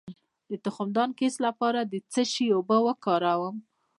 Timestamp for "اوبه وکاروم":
2.55-3.55